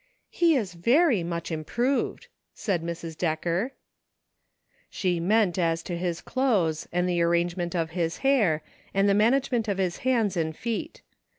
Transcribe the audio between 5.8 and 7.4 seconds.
to his clothes, and the